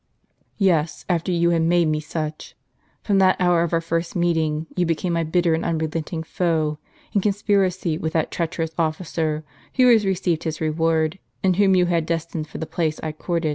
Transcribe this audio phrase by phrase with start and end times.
[0.57, 2.55] "Yes, after you had made me such.
[3.03, 6.79] From that hour of our first meeting you became my bitter and unrelenting foe,
[7.13, 9.43] in conspiracy with that treacherous ofiicer,
[9.75, 13.49] who has received his reward, and whom you had destined for the place I courted.